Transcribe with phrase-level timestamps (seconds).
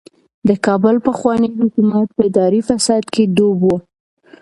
[0.47, 3.71] د کابل پخوانی حکومت په اداري فساد کې ډوب و.